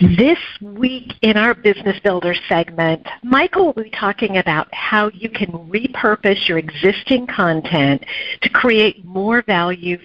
[0.00, 5.52] This week in our Business Builder segment, Michael will be talking about how you can
[5.68, 8.04] repurpose your existing content
[8.42, 9.98] to create more value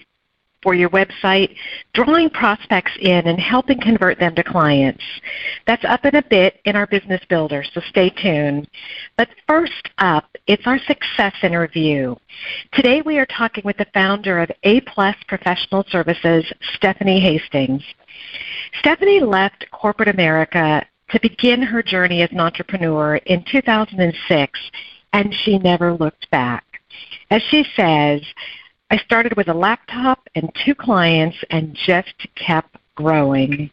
[0.61, 1.55] for your website,
[1.93, 5.03] drawing prospects in and helping convert them to clients.
[5.65, 8.67] That's up in a bit in our Business Builder, so stay tuned.
[9.17, 12.15] But first up, it's our success interview.
[12.73, 17.83] Today we are talking with the founder of A Plus Professional Services, Stephanie Hastings.
[18.79, 24.59] Stephanie left corporate America to begin her journey as an entrepreneur in 2006,
[25.13, 26.63] and she never looked back.
[27.31, 28.21] As she says,
[28.91, 33.69] I started with a laptop and two clients and just kept growing.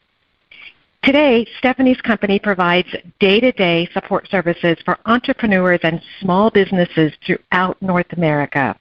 [1.02, 2.88] Today, Stephanie's company provides
[3.20, 8.76] day to day support services for entrepreneurs and small businesses throughout North America.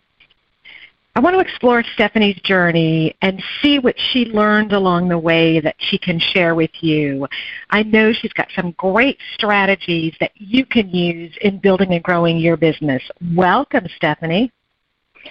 [1.18, 5.78] I want to explore Stephanie's journey and see what she learned along the way that
[5.80, 7.26] she can share with you.
[7.70, 12.38] I know she's got some great strategies that you can use in building and growing
[12.38, 13.02] your business.
[13.34, 14.52] Welcome, Stephanie.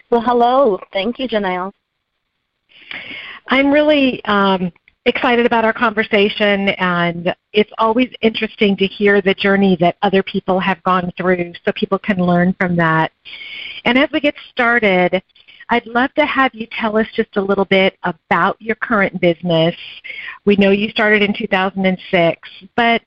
[0.09, 0.81] Well, hello.
[0.95, 1.71] Thank you, Janelle.
[3.49, 4.73] I'm really um,
[5.05, 10.59] excited about our conversation, and it's always interesting to hear the journey that other people
[10.61, 13.13] have gone through so people can learn from that.
[13.85, 15.23] And as we get started,
[15.71, 19.75] I'd love to have you tell us just a little bit about your current business.
[20.45, 23.03] We know you started in 2006, but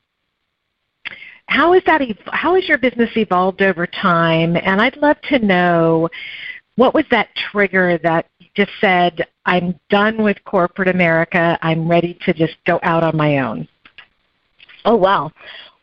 [1.47, 4.57] how is that how has your business evolved over time?
[4.57, 6.09] And I'd love to know
[6.75, 12.33] what was that trigger that just said, I'm done with corporate America, I'm ready to
[12.33, 13.67] just go out on my own?
[14.83, 15.31] Oh, wow.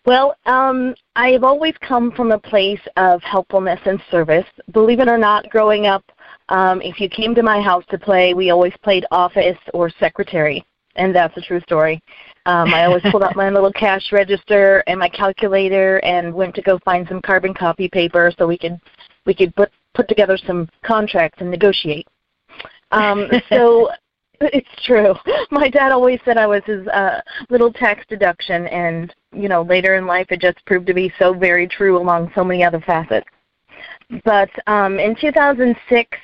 [0.06, 4.45] Well, um, I've always come from a place of helpfulness and service.
[4.73, 6.05] Believe it or not, growing up,
[6.49, 10.65] um, if you came to my house to play, we always played office or secretary,
[10.97, 12.03] and that's a true story.
[12.47, 16.62] Um, I always pulled out my little cash register and my calculator and went to
[16.62, 18.78] go find some carbon copy paper so we could
[19.25, 22.06] we could put put together some contracts and negotiate.
[22.91, 23.91] Um, so
[24.41, 25.15] it's true.
[25.50, 29.94] My dad always said I was his uh, little tax deduction, and you know later
[29.94, 33.26] in life it just proved to be so very true along so many other facets.
[34.25, 36.19] But um, in 2006,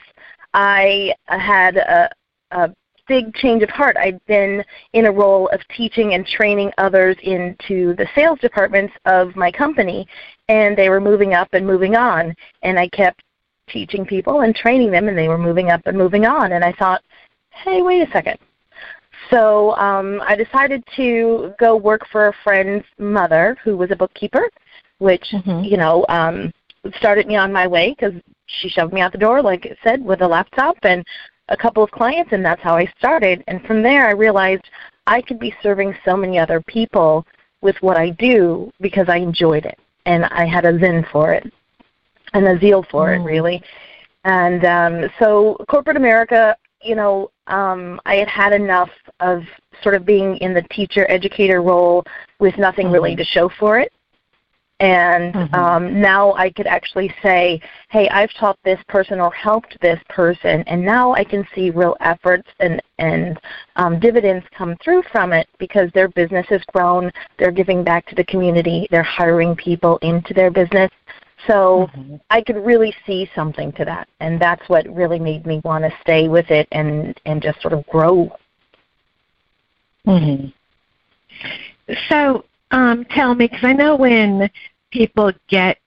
[0.55, 2.11] I had a,
[2.51, 2.71] a
[3.09, 3.97] big change of heart.
[3.97, 9.35] I'd been in a role of teaching and training others into the sales departments of
[9.35, 10.07] my company,
[10.49, 12.35] and they were moving up and moving on.
[12.63, 13.23] And I kept
[13.69, 16.53] teaching people and training them, and they were moving up and moving on.
[16.53, 17.03] And I thought,
[17.51, 18.39] hey, wait a second.
[19.29, 24.49] So um, I decided to go work for a friend's mother who was a bookkeeper,
[24.99, 25.65] which mm-hmm.
[25.65, 26.53] you know um,
[26.97, 28.15] started me on my way because
[28.47, 31.05] she shoved me out the door, like I said, with a laptop and
[31.49, 33.43] a couple of clients, and that's how I started.
[33.49, 34.63] And from there, I realized
[35.07, 37.27] I could be serving so many other people
[37.61, 41.53] with what I do because I enjoyed it and I had a zen for it
[42.33, 43.21] and a zeal for mm.
[43.21, 43.63] it, really.
[44.25, 48.91] And um, so, corporate America, you know, um, I had had enough
[49.21, 49.43] of
[49.83, 52.05] sort of being in the teacher educator role
[52.39, 53.93] with nothing mm really to show for it.
[54.81, 55.55] And mm-hmm.
[55.55, 57.61] um, now I could actually say,
[57.91, 61.97] hey, I've taught this person or helped this person, and now I can see real
[62.01, 63.39] efforts and, and
[63.77, 68.15] um, dividends come through from it because their business has grown, they're giving back to
[68.15, 70.91] the community, they're hiring people into their business.
[71.47, 72.17] So mm-hmm.
[72.31, 75.91] I could really see something to that, and that's what really made me want to
[76.01, 78.35] stay with it and, and just sort of grow.
[80.07, 80.47] Mm-hmm.
[82.09, 84.49] So um, tell me, because I know when
[84.91, 85.79] people get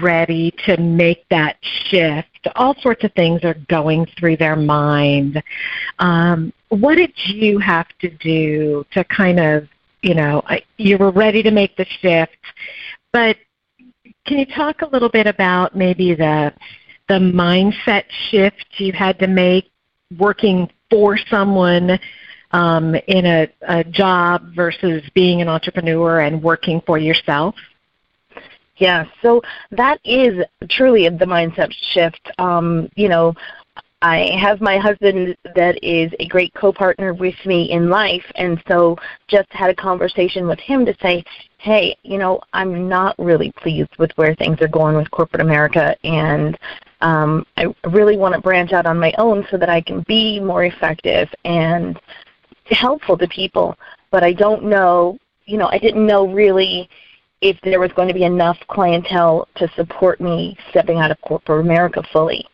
[0.00, 1.56] ready to make that
[1.86, 5.42] shift, all sorts of things are going through their mind.
[5.98, 9.68] Um, what did you have to do to kind of,
[10.02, 10.42] you know,
[10.76, 12.36] you were ready to make the shift,
[13.12, 13.36] but
[14.26, 16.52] can you talk a little bit about maybe the
[17.08, 19.70] the mindset shift you had to make
[20.18, 21.98] working for someone
[22.52, 27.54] um, in a, a job versus being an entrepreneur and working for yourself?
[28.76, 32.30] Yeah, so that is truly the mindset shift.
[32.38, 33.34] Um, you know,
[34.02, 38.96] I have my husband that is a great co-partner with me in life, and so
[39.28, 41.22] just had a conversation with him to say,
[41.58, 45.94] hey, you know, I'm not really pleased with where things are going with corporate America,
[46.02, 46.58] and
[47.00, 50.40] um, I really want to branch out on my own so that I can be
[50.40, 52.00] more effective and
[52.66, 53.76] helpful to people.
[54.10, 56.88] But I don't know, you know, I didn't know really
[57.42, 61.60] if there was going to be enough clientele to support me stepping out of corporate
[61.60, 62.46] America fully.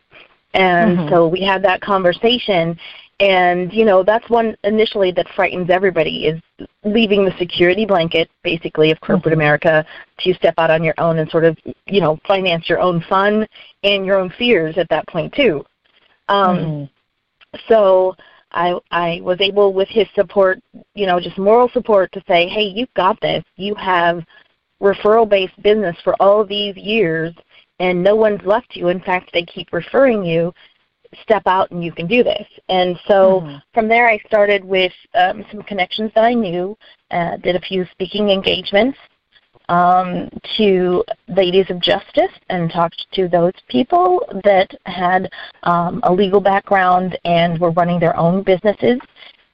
[0.53, 1.09] And mm-hmm.
[1.09, 2.77] so we had that conversation
[3.19, 6.41] and you know that's one initially that frightens everybody is
[6.85, 9.41] leaving the security blanket basically of corporate mm-hmm.
[9.41, 9.85] America
[10.19, 13.45] to step out on your own and sort of you know finance your own fun
[13.83, 15.63] and your own fears at that point too.
[16.29, 17.57] Um, mm-hmm.
[17.67, 18.15] So
[18.51, 20.59] I I was able with his support,
[20.95, 23.43] you know, just moral support to say, hey, you've got this.
[23.57, 24.23] You have
[24.81, 27.33] referral based business for all these years
[27.79, 28.89] and no one's left you.
[28.89, 30.53] In fact, they keep referring you.
[31.23, 32.45] Step out and you can do this.
[32.67, 33.57] And so mm-hmm.
[33.73, 36.77] from there, I started with um, some connections that I knew,
[37.09, 38.97] uh, did a few speaking engagements
[39.69, 45.29] um, to Ladies of Justice and talked to those people that had
[45.63, 48.99] um, a legal background and were running their own businesses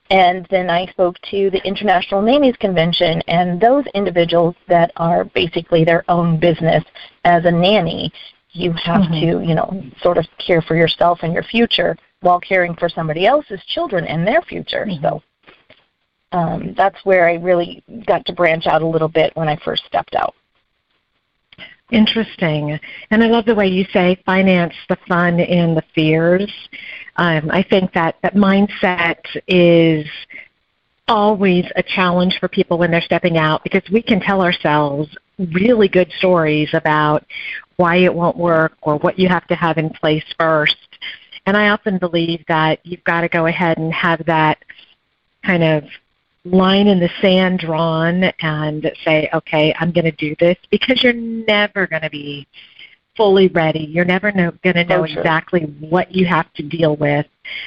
[0.09, 5.83] and then I spoke to the International Nannies Convention and those individuals that are basically
[5.83, 6.83] their own business
[7.23, 8.11] as a nanny.
[8.51, 9.41] You have mm-hmm.
[9.41, 13.25] to, you know, sort of care for yourself and your future while caring for somebody
[13.25, 14.85] else's children and their future.
[14.87, 15.03] Mm-hmm.
[15.03, 15.23] So
[16.31, 19.85] um, that's where I really got to branch out a little bit when I first
[19.85, 20.35] stepped out.
[21.91, 22.79] Interesting.
[23.11, 26.51] And I love the way you say finance the fun and the fears.
[27.17, 30.05] Um, I think that that mindset is
[31.07, 35.07] always a challenge for people when they're stepping out because we can tell ourselves
[35.53, 37.25] really good stories about
[37.77, 40.75] why it won't work or what you have to have in place first.
[41.45, 44.57] And I often believe that you've got to go ahead and have that
[45.45, 45.83] kind of
[46.43, 51.13] line in the sand drawn and say, okay, I'm going to do this because you're
[51.13, 52.47] never going to be
[53.15, 53.79] fully ready.
[53.79, 55.19] You're never know, going to know oh, sure.
[55.19, 57.25] exactly what you have to deal with.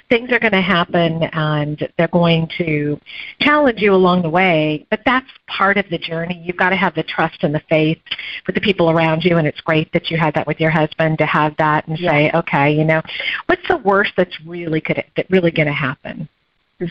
[0.09, 3.01] Things are going to happen and they're going to
[3.41, 6.43] challenge you along the way, but that's part of the journey.
[6.45, 7.99] You've got to have the trust and the faith
[8.47, 11.19] with the people around you, and it's great that you had that with your husband
[11.19, 12.11] to have that and yeah.
[12.11, 13.01] say, okay, you know,
[13.47, 16.29] what's the worst that's really could that really going to happen?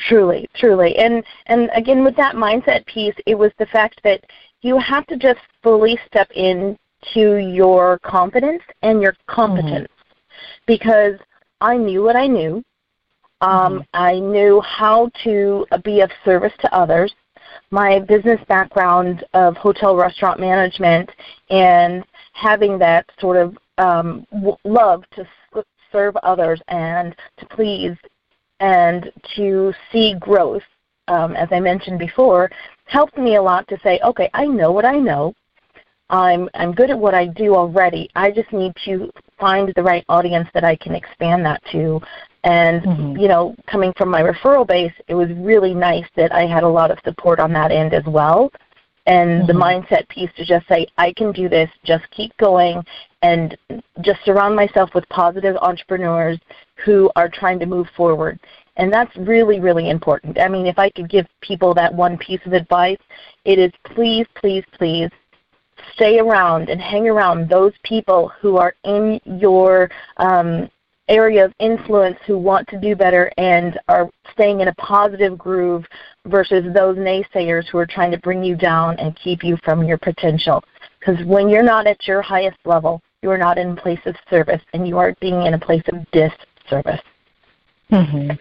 [0.08, 0.98] Truly, truly.
[0.98, 4.22] And and again with that mindset piece, it was the fact that
[4.62, 6.78] you have to just fully step in
[7.14, 9.88] to your confidence and your competence.
[9.88, 10.44] Mm-hmm.
[10.66, 11.20] Because
[11.62, 12.64] I knew what I knew.
[13.42, 13.82] Um, mm-hmm.
[13.94, 17.14] I knew how to be of service to others.
[17.72, 21.10] My business background of hotel restaurant management
[21.50, 22.04] and
[22.34, 24.26] having that sort of um,
[24.64, 25.28] love to
[25.92, 27.96] serve others and to please
[28.60, 30.64] and to see growth,
[31.08, 32.50] um, as I mentioned before,
[32.86, 35.34] helped me a lot to say, okay, I know what I know.
[36.10, 38.10] I'm I'm good at what I do already.
[38.16, 42.00] I just need to find the right audience that I can expand that to.
[42.44, 43.18] And mm-hmm.
[43.18, 46.68] you know, coming from my referral base, it was really nice that I had a
[46.68, 48.52] lot of support on that end as well.
[49.06, 49.48] And mm-hmm.
[49.48, 52.84] the mindset piece to just say, I can do this, just keep going,
[53.22, 53.58] and
[54.02, 56.40] just surround myself with positive entrepreneurs
[56.86, 58.40] who are trying to move forward.
[58.76, 60.40] And that's really, really important.
[60.40, 63.00] I mean, if I could give people that one piece of advice,
[63.44, 65.10] it is please, please, please
[65.94, 70.70] stay around and hang around those people who are in your um,
[71.10, 75.86] area of influence who want to do better and are staying in a positive groove
[76.26, 79.98] versus those naysayers who are trying to bring you down and keep you from your
[79.98, 80.64] potential.
[81.00, 84.16] Because when you're not at your highest level, you are not in a place of
[84.30, 87.02] service and you are being in a place of disservice.
[87.92, 88.32] Mm-hmm.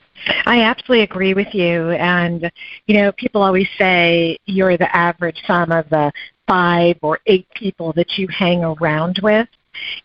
[0.46, 1.90] I absolutely agree with you.
[1.90, 2.50] And,
[2.86, 6.12] you know, people always say you're the average sum of the
[6.46, 9.48] five or eight people that you hang around with.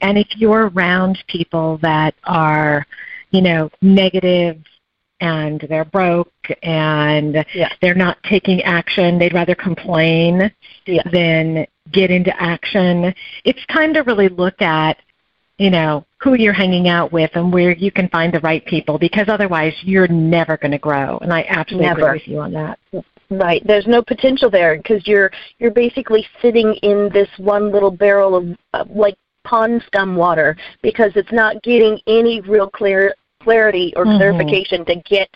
[0.02, 2.86] And if you're around people that are,
[3.32, 4.58] you know, negative
[5.22, 6.34] and they're broke
[6.64, 7.72] and yeah.
[7.82, 10.52] they're not taking action, they'd rather complain
[10.86, 11.04] yeah.
[11.12, 13.14] than get into action.
[13.46, 14.98] It's time to really look at
[15.62, 18.98] you know, who you're hanging out with and where you can find the right people
[18.98, 21.20] because otherwise you're never going to grow.
[21.20, 22.08] And I absolutely Never.
[22.08, 22.80] agree with you on that.
[23.32, 23.66] Right.
[23.66, 28.46] There's no potential there because you're you're basically sitting in this one little barrel of
[28.74, 34.18] uh, like pond scum water because it's not getting any real clear clarity or Mhm.
[34.18, 35.30] clarification to get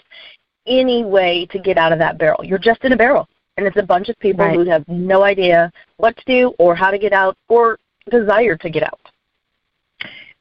[0.68, 2.44] any way to get out of that barrel.
[2.44, 4.56] You're just in a barrel, and it's a bunch of people Right.
[4.56, 7.80] who have no idea what to do or how to get out or
[8.12, 9.00] desire to get out.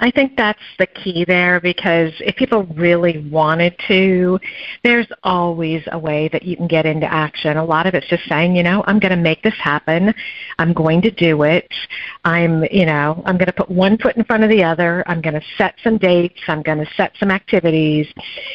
[0.00, 4.40] I think that's the key there because if people really wanted to,
[4.82, 7.56] there's always a way that you can get into action.
[7.56, 10.12] A lot of it's just saying, you know, I'm going to make this happen.
[10.58, 11.72] I'm going to do it.
[12.24, 15.04] I'm, you know, I'm going to put one foot in front of the other.
[15.06, 16.40] I'm going to set some dates.
[16.48, 18.12] I'm going to set some activities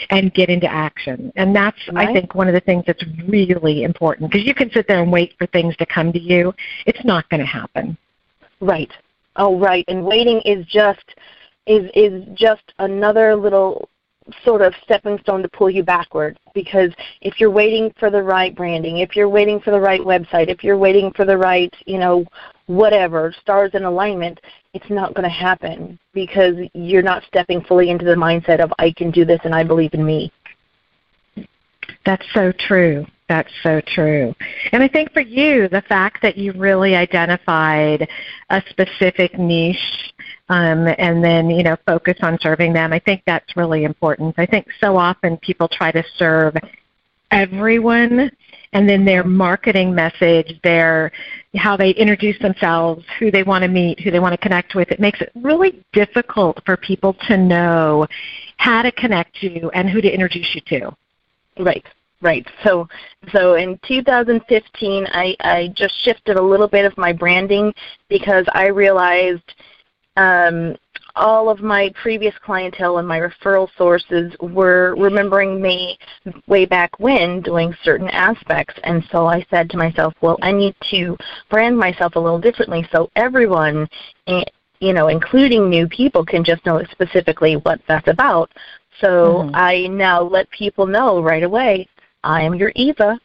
[0.10, 1.31] and get into action.
[1.38, 4.89] And that's, I think, one of the things that's really important because you can sit
[4.89, 6.53] there and wait for things to come to you.
[6.86, 7.98] It's not going to happen.
[8.60, 8.91] Right.
[9.39, 9.86] Oh, right.
[9.88, 11.03] And waiting is just
[11.65, 13.89] is is just another little
[14.43, 16.91] sort of stepping stone to pull you backward because
[17.22, 20.63] if you're waiting for the right branding, if you're waiting for the right website, if
[20.63, 22.25] you're waiting for the right, you know,
[22.67, 24.39] whatever, stars in alignment,
[24.74, 28.91] it's not going to happen because you're not stepping fully into the mindset of I
[28.91, 30.31] can do this and I believe in me.
[32.05, 33.05] That's so true.
[33.29, 34.36] That's so true.
[34.71, 38.09] And I think for you, the fact that you really identified
[38.50, 40.13] a specific niche
[40.50, 44.33] um, and then, you know, focus on serving them, I think that's really important.
[44.39, 46.55] I think so often people try to serve
[47.29, 48.31] everyone
[48.74, 51.12] and then their marketing message, their
[51.55, 54.89] how they introduce themselves, who they want to meet, who they want to connect with,
[54.91, 58.07] it makes it really difficult for people to know
[58.57, 60.91] how to connect you and who to introduce you to.
[61.59, 61.86] Right,
[62.21, 62.45] right.
[62.63, 62.88] So,
[63.33, 67.73] so in 2015, I, I just shifted a little bit of my branding
[68.09, 69.53] because I realized
[70.17, 70.75] um,
[71.15, 75.97] all of my previous clientele and my referral sources were remembering me
[76.47, 78.73] way back when doing certain aspects.
[78.83, 81.17] And so I said to myself, well, I need to
[81.49, 83.88] brand myself a little differently so everyone,
[84.27, 84.43] eh,
[84.79, 88.51] you know, including new people, can just know specifically what that's about.
[89.01, 89.51] So Mhm.
[89.53, 91.88] I now let people know right away,
[92.23, 93.19] I am your Eva,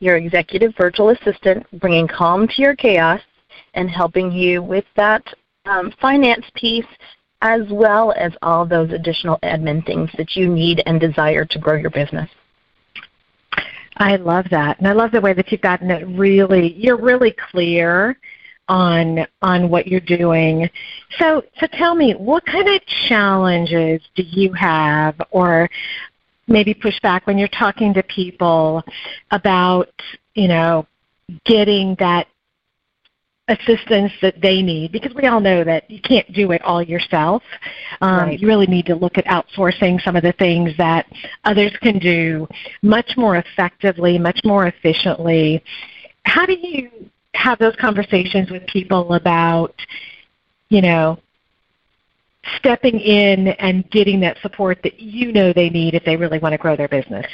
[0.00, 3.20] your executive virtual assistant, bringing calm to your chaos
[3.74, 5.22] and helping you with that
[5.66, 6.86] um, finance piece
[7.42, 11.74] as well as all those additional admin things that you need and desire to grow
[11.76, 12.28] your business.
[13.98, 16.74] I love that, and I love the way that you've gotten it really.
[16.74, 18.18] You're really clear
[18.68, 20.68] on on what you're doing.
[21.18, 25.70] So, so tell me, what kind of challenges do you have, or
[26.48, 28.82] maybe push back when you're talking to people
[29.30, 29.90] about,
[30.34, 30.86] you know,
[31.44, 32.26] getting that
[33.48, 37.42] assistance that they need because we all know that you can't do it all yourself.
[38.00, 38.40] Um, Right.
[38.40, 41.06] You really need to look at outsourcing some of the things that
[41.44, 42.48] others can do
[42.82, 45.62] much more effectively, much more efficiently.
[46.24, 46.90] How do you
[47.34, 49.74] have those conversations with people about,
[50.68, 51.18] you know,
[52.56, 56.52] stepping in and getting that support that you know they need if they really want
[56.52, 57.26] to grow their business?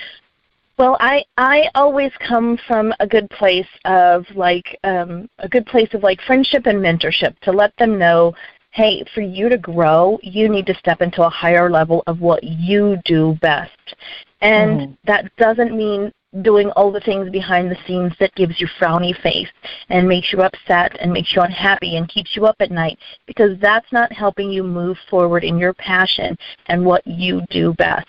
[0.78, 5.92] Well, I I always come from a good place of like um, a good place
[5.92, 8.34] of like friendship and mentorship to let them know,
[8.70, 12.42] hey, for you to grow, you need to step into a higher level of what
[12.42, 13.94] you do best,
[14.40, 14.96] and Mhm.
[15.04, 16.10] that doesn't mean
[16.40, 19.50] doing all the things behind the scenes that gives you frowny face
[19.90, 23.58] and makes you upset and makes you unhappy and keeps you up at night because
[23.60, 26.36] that's not helping you move forward in your passion
[26.66, 28.08] and what you do best.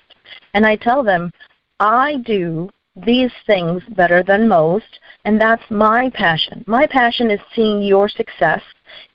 [0.54, 1.32] And I tell them,
[1.80, 6.64] I do these things better than most, and that's my passion.
[6.68, 8.62] My passion is seeing your success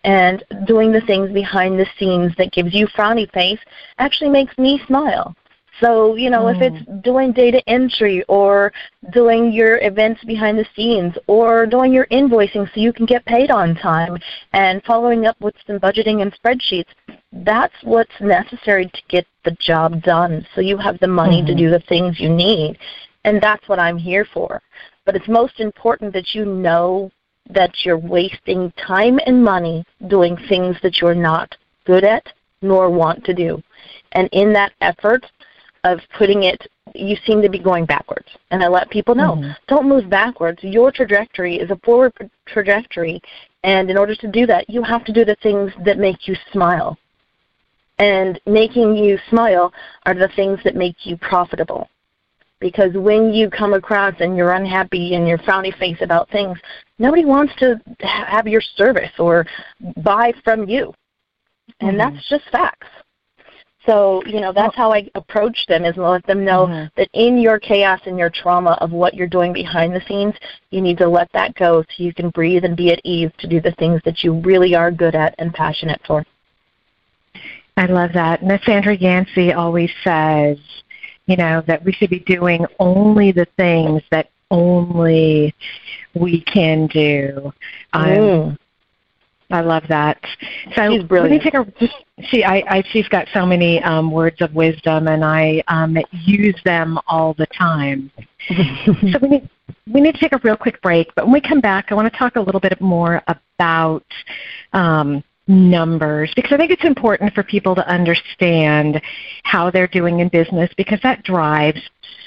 [0.05, 3.61] and doing the things behind the scenes that gives you frowny face
[3.99, 5.35] actually makes me smile.
[5.81, 8.73] So, you know, if it's doing data entry or
[9.13, 13.51] doing your events behind the scenes or doing your invoicing so you can get paid
[13.51, 14.17] on time
[14.53, 16.89] and following up with some budgeting and spreadsheets,
[17.45, 21.59] that's what's necessary to get the job done so you have the money to Mhm.
[21.59, 22.79] do the things you need.
[23.25, 24.61] And that's what I'm here for.
[25.05, 27.11] But it's most important that you know
[27.51, 32.27] that you're wasting time and money doing things that you're not good at
[32.61, 33.63] nor want to do.
[34.13, 35.25] And in that effort
[35.85, 36.61] of putting it,
[36.95, 38.29] you seem to be going backwards.
[38.51, 39.57] And I let people know, Mhm.
[39.67, 40.63] don't move backwards.
[40.63, 42.13] Your trajectory is a forward
[42.47, 43.21] trajectory.
[43.65, 46.35] And in order to do that, you have to do the things that make you
[46.53, 46.97] smile.
[47.99, 49.73] And making you smile
[50.07, 51.89] are the things that make you profitable.
[52.61, 56.59] Because when you come across and you're unhappy and you're frowny face about things,
[56.99, 59.47] nobody wants to have your service or
[59.99, 60.95] buy from you.
[61.81, 62.15] and Mm-hmm.
[62.15, 62.89] that's just facts.
[63.89, 66.87] So, you know, that's how I approach them is let them know Mm-hmm.
[66.97, 70.35] that in your chaos and your trauma of what you're doing behind the scenes,
[70.71, 73.47] you need to let that go so you can breathe and be at ease to
[73.47, 76.25] do the things that you really are good at and passionate for.
[77.77, 78.43] I love that.
[78.43, 80.59] Miss Sandra Yancey always says,
[81.27, 85.55] you know, that we should be doing only the things that only
[86.15, 87.53] we can do.
[87.93, 88.59] Um.
[89.51, 90.21] I love that.
[90.75, 91.45] So She's brilliant.
[91.45, 95.09] Let me take a, she, I, I, she's got so many um, words of wisdom,
[95.09, 98.11] and I um, use them all the time.
[98.49, 99.51] so we need
[99.93, 101.15] we need to take a real quick break.
[101.15, 104.05] But when we come back, I want to talk a little bit more about
[104.73, 109.01] um, numbers because I think it's important for people to understand
[109.45, 111.81] how they're doing in business because that drives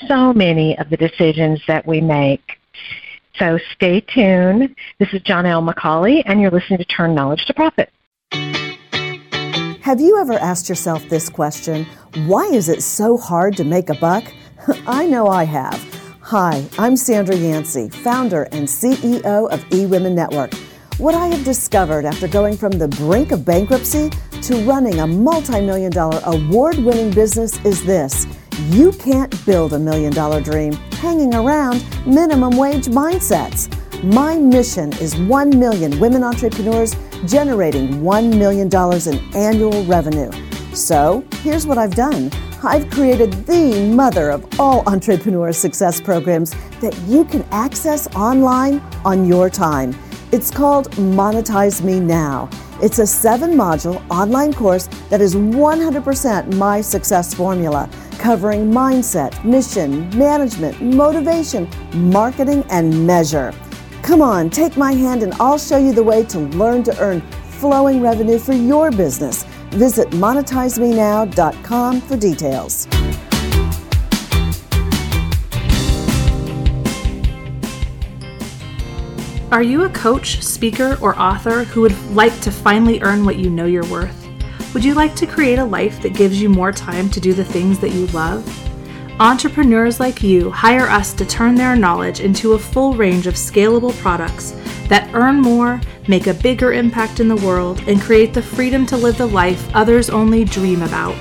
[0.07, 2.57] so many of the decisions that we make.
[3.37, 4.75] So stay tuned.
[4.99, 7.91] This is Janelle McCauley, and you're listening to Turn Knowledge to Profit.
[9.81, 11.85] Have you ever asked yourself this question?
[12.25, 14.23] Why is it so hard to make a buck?
[14.87, 15.81] I know I have.
[16.21, 20.53] Hi, I'm Sandra Yancey, founder and CEO of eWomen Network.
[20.97, 24.11] What I have discovered after going from the brink of bankruptcy
[24.43, 28.27] to running a multi million dollar award winning business is this
[28.69, 33.69] you can't build a million dollar dream hanging around minimum wage mindsets.
[34.03, 38.67] My mission is 1 million women entrepreneurs generating $1 million
[39.07, 40.31] in annual revenue.
[40.73, 42.31] So here's what I've done
[42.63, 49.25] I've created the mother of all entrepreneur success programs that you can access online on
[49.25, 49.95] your time.
[50.31, 52.49] It's called Monetize Me Now.
[52.81, 57.89] It's a seven module online course that is 100% my success formula,
[58.21, 61.67] covering mindset, mission, management, motivation,
[62.11, 63.51] marketing, and measure.
[64.03, 67.21] Come on, take my hand and I'll show you the way to learn to earn
[67.59, 69.43] flowing revenue for your business.
[69.71, 72.87] Visit monetizemenow.com for details.
[79.51, 83.49] Are you a coach, speaker, or author who would like to finally earn what you
[83.49, 84.20] know you're worth?
[84.73, 87.43] Would you like to create a life that gives you more time to do the
[87.43, 88.47] things that you love?
[89.19, 93.93] Entrepreneurs like you hire us to turn their knowledge into a full range of scalable
[93.99, 94.55] products
[94.87, 98.95] that earn more, make a bigger impact in the world, and create the freedom to
[98.95, 101.17] live the life others only dream about.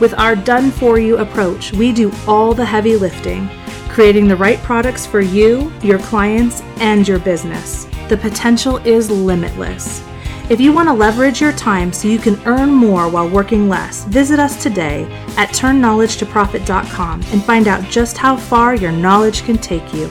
[0.00, 3.50] With our done for you approach, we do all the heavy lifting,
[3.90, 7.84] creating the right products for you, your clients, and your business.
[8.08, 10.02] The potential is limitless.
[10.50, 14.04] If you want to leverage your time so you can earn more while working less,
[14.06, 15.04] visit us today
[15.36, 20.10] at turnknowledgetoprofit.com and find out just how far your knowledge can take you.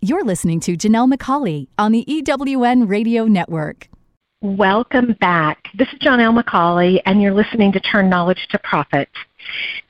[0.00, 3.86] You're listening to Janelle McCauley on the EWN Radio Network.
[4.42, 5.68] Welcome back.
[5.78, 9.08] This is Janelle McCauley, and you're listening to Turn Knowledge to Profit.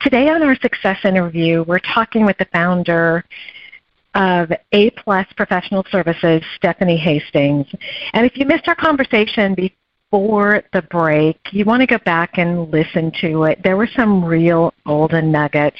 [0.01, 3.25] Today on our success interview, we're talking with the founder
[4.15, 7.67] of A Plus Professional Services, Stephanie Hastings.
[8.13, 12.71] And if you missed our conversation before the break, you want to go back and
[12.71, 13.59] listen to it.
[13.63, 15.79] There were some real golden nuggets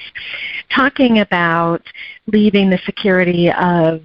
[0.76, 1.82] talking about
[2.28, 4.02] leaving the security of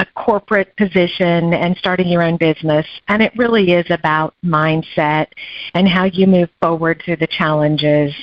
[0.00, 2.86] a corporate position and starting your own business.
[3.08, 5.26] And it really is about mindset
[5.74, 8.14] and how you move forward through the challenges.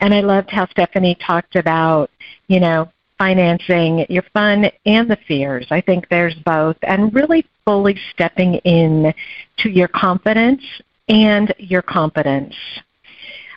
[0.00, 2.10] And I loved how Stephanie talked about,
[2.46, 5.66] you know, financing your fun and the fears.
[5.70, 6.76] I think there's both.
[6.82, 9.12] And really fully stepping in
[9.58, 10.62] to your confidence
[11.08, 12.54] and your competence.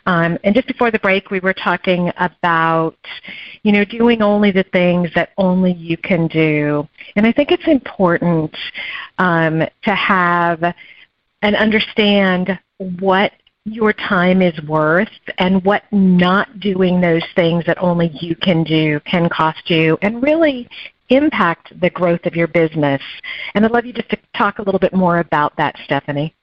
[0.06, 2.96] Um, and just before the break, we were talking about,
[3.62, 6.88] you know, doing only the things that only you can do.
[7.16, 8.56] And I think it's important
[9.18, 10.74] um, to have
[11.42, 12.58] and understand
[12.98, 13.32] what
[13.64, 18.98] your time is worth and what not doing those things that only you can do
[19.00, 20.68] can cost you and really
[21.10, 23.02] impact the growth of your business.
[23.54, 26.34] And I'd love you just to talk a little bit more about that, Stephanie.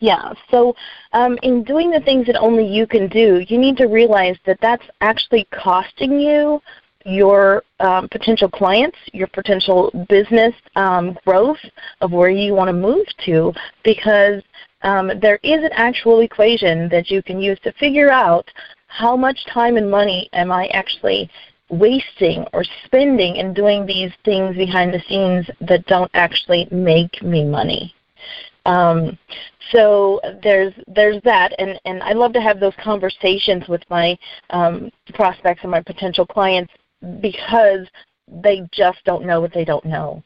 [0.00, 0.74] Yeah, so
[1.12, 4.58] um, in doing the things that only you can do, you need to realize that
[4.60, 6.60] that's actually costing you
[7.04, 11.58] your um, potential clients, your potential business um, growth
[12.00, 13.52] of where you want to move to
[13.82, 14.42] because
[14.82, 18.48] um, there is an actual equation that you can use to figure out
[18.86, 21.30] how much time and money am I actually
[21.70, 27.44] wasting or spending in doing these things behind the scenes that don't actually make me
[27.44, 27.94] money.
[28.66, 29.18] Um,
[29.70, 34.16] so there's there's that, and and I love to have those conversations with my
[34.50, 36.72] um, prospects and my potential clients
[37.20, 37.88] because
[38.28, 40.22] they just don't know what they don't know,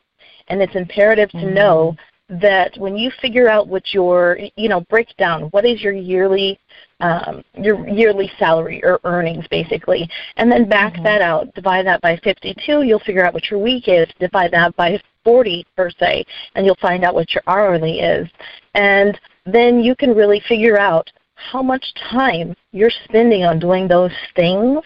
[0.48, 1.96] and it's imperative to know
[2.28, 6.58] that when you figure out what your you know break down what is your yearly
[6.98, 11.04] um, your yearly salary or earnings basically and then back mm-hmm.
[11.04, 14.74] that out divide that by 52 you'll figure out what your week is divide that
[14.74, 16.24] by 40 per se
[16.56, 18.28] and you'll find out what your hourly is
[18.74, 24.12] and then you can really figure out how much time you're spending on doing those
[24.34, 24.82] things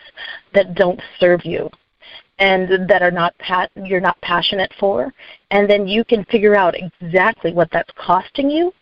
[0.53, 1.71] that don't serve you
[2.39, 5.13] and that are not pat- you're not passionate for
[5.51, 8.73] and then you can figure out exactly what that's costing you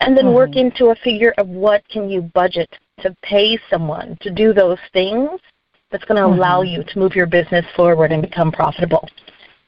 [0.00, 0.34] and then mm-hmm.
[0.34, 2.68] work into a figure of what can you budget
[3.00, 5.30] to pay someone to do those things
[5.90, 6.38] that's going to mm-hmm.
[6.38, 9.08] allow you to move your business forward and become profitable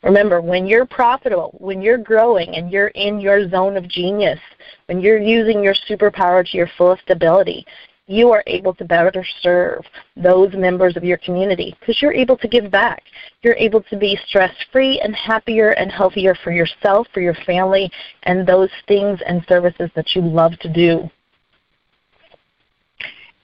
[0.02, 4.40] remember when you're profitable when you're growing and you're in your zone of genius
[4.86, 7.64] when you're using your superpower to your fullest ability
[8.06, 9.84] you are able to better serve
[10.16, 13.02] those members of your community because you're able to give back.
[13.42, 17.90] You're able to be stress free and happier and healthier for yourself, for your family,
[18.24, 21.10] and those things and services that you love to do.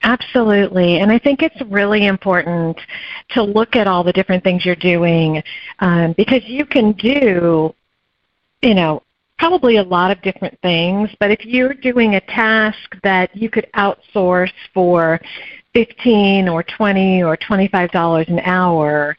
[0.03, 0.99] Absolutely.
[0.99, 2.79] And I think it's really important
[3.31, 5.43] to look at all the different things you're doing
[5.79, 7.73] um, because you can do,
[8.61, 9.03] you know,
[9.41, 13.67] probably a lot of different things, but if you're doing a task that you could
[13.75, 15.19] outsource for
[15.73, 19.17] 15 or 20 or 25 dollars an hour,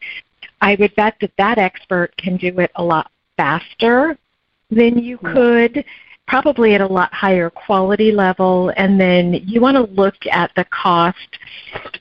[0.61, 4.17] I would bet that that expert can do it a lot faster
[4.71, 5.85] than you could
[6.29, 8.73] probably at a lot higher quality level.
[8.77, 11.19] And then you want to look at the cost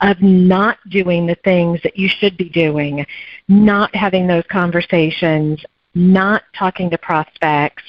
[0.00, 3.04] of not doing the things that you should be doing,
[3.48, 5.60] not having those conversations,
[5.94, 7.82] not talking to prospects,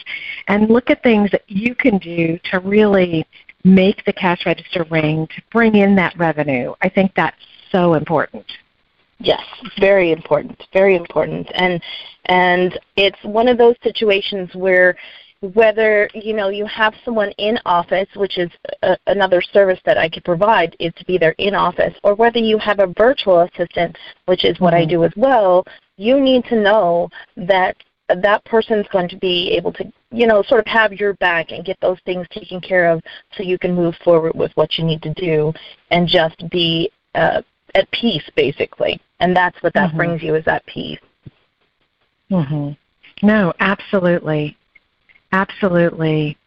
[0.48, 3.26] and look at things that you can do to really
[3.64, 6.74] make the cash register ring to bring in that revenue.
[6.82, 7.38] I think that's
[7.72, 8.46] so important.
[9.20, 9.42] Yes,
[9.80, 11.82] very important, very important, and
[12.26, 14.98] and it's one of those situations where
[15.54, 18.50] whether you know you have someone in office, which is
[18.82, 22.40] a, another service that I could provide, is to be there in office, or whether
[22.40, 24.84] you have a virtual assistant, which is what mm-hmm.
[24.84, 25.66] I do as well.
[25.98, 27.78] You need to know that
[28.10, 31.66] that person's going to be able to, you know, sort of have your back and
[31.66, 33.02] get those things taken care of
[33.36, 35.54] so you can move forward with what you need to do
[35.92, 37.42] and just be uh,
[37.76, 39.00] at peace, basically.
[39.20, 39.98] And that's what that mm-hmm.
[39.98, 41.00] brings you is that peace.
[42.30, 42.76] Mhm.
[43.22, 44.58] No, absolutely.
[45.32, 46.38] Absolutely.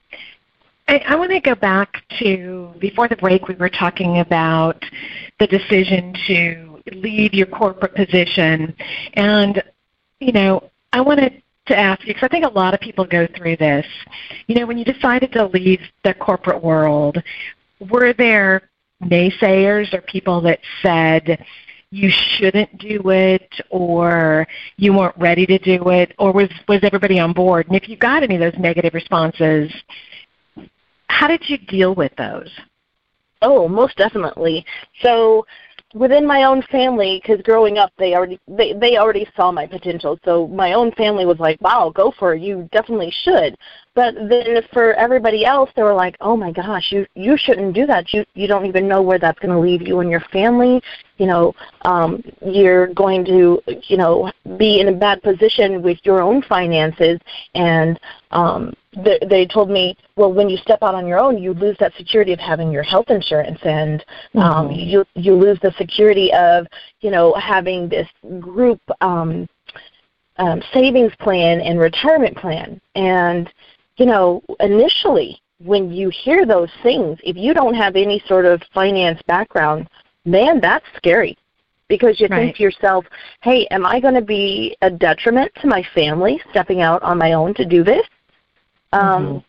[0.88, 3.48] I, I want to go back to before the break.
[3.48, 4.80] We were talking about
[5.40, 8.74] the decision to leave your corporate position,
[9.14, 9.62] and
[10.20, 11.30] you know, I want to
[11.66, 13.86] to ask you because I think a lot of people go through this.
[14.46, 17.22] You know, when you decided to leave the corporate world,
[17.90, 18.70] were there
[19.02, 21.44] naysayers or people that said
[21.90, 27.18] you shouldn't do it or you weren't ready to do it or was was everybody
[27.18, 27.66] on board?
[27.66, 29.72] And if you got any of those negative responses,
[31.08, 32.50] how did you deal with those?
[33.42, 34.64] Oh, most definitely.
[35.02, 35.46] So
[35.94, 40.18] within my own family because growing up they already they they already saw my potential.
[40.24, 42.42] So my own family was like wow go for it.
[42.42, 43.56] You definitely should.
[43.94, 47.86] But then for everybody else they were like oh my gosh you you shouldn't do
[47.86, 48.12] that.
[48.12, 50.82] You you don't even know where that's going to leave you and your family.
[51.18, 56.20] You know um you're going to you know be in a bad position with your
[56.20, 57.20] own finances
[57.54, 57.98] and
[58.32, 61.76] um they, they told me well when you step out on your own you lose
[61.78, 64.04] that security of having your health insurance and
[64.34, 64.72] um mm-hmm.
[64.72, 66.66] you you lose the security of
[67.00, 68.08] you know having this
[68.40, 69.48] group um
[70.38, 73.52] um savings plan and retirement plan and
[73.96, 78.62] you know initially when you hear those things if you don't have any sort of
[78.74, 79.88] finance background
[80.26, 81.38] man, that's scary
[81.88, 82.46] because you right.
[82.46, 83.06] think to yourself,
[83.42, 87.32] hey, am I going to be a detriment to my family stepping out on my
[87.32, 88.04] own to do this?
[88.96, 89.34] Um, mm-hmm.
[89.36, 89.44] Um,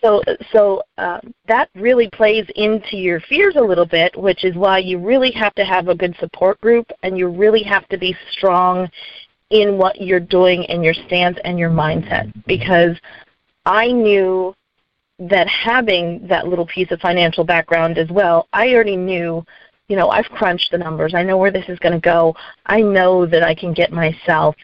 [0.00, 0.22] so,
[0.52, 4.98] so uh, that really plays into your fears a little bit, which is why you
[4.98, 8.88] really have to have a good support group, and you really have to be strong
[9.50, 12.32] in what you're doing and your stance and your mindset.
[12.46, 12.96] Because
[13.66, 14.54] I knew
[15.18, 19.44] that having that little piece of financial background as well, I already knew
[19.88, 21.14] you know, I've crunched the numbers.
[21.14, 22.36] I know where this is going to go.
[22.66, 24.54] I know that I can get myself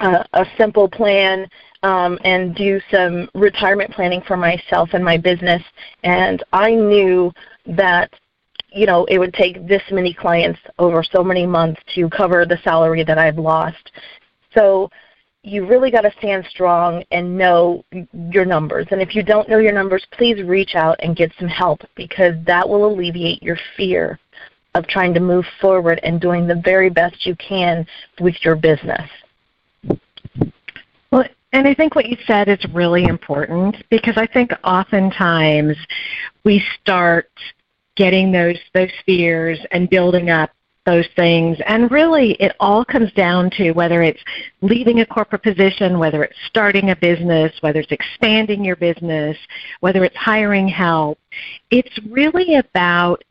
[0.00, 1.46] uh, a simple plan
[1.86, 5.62] um, and do some retirement planning for myself and my business.
[6.02, 7.32] And I knew
[7.66, 8.12] that
[8.72, 12.58] you know it would take this many clients over so many months to cover the
[12.64, 13.92] salary that I've lost.
[14.52, 14.90] So
[15.44, 17.84] you really got to stand strong and know
[18.32, 18.88] your numbers.
[18.90, 22.34] And if you don't know your numbers, please reach out and get some help because
[22.46, 24.18] that will alleviate your fear
[24.74, 27.86] of trying to move forward and doing the very best you can
[28.18, 29.08] with your business.
[31.56, 35.74] And I think what you said is really important because I think oftentimes
[36.44, 37.30] we start
[37.96, 40.50] getting those those fears and building up
[40.84, 44.20] those things and really it all comes down to whether it's
[44.60, 49.38] leaving a corporate position, whether it's starting a business, whether it's expanding your business,
[49.80, 51.18] whether it's hiring help.
[51.70, 53.24] It's really about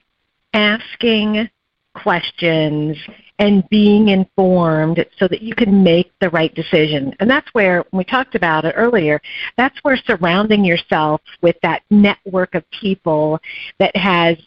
[0.55, 1.47] asking
[1.93, 2.97] questions
[3.39, 7.13] and being informed so that you can make the right decision.
[7.19, 9.21] And that's where, we talked about it earlier,
[9.57, 13.39] that's where surrounding yourself with that network of people
[13.79, 14.37] that has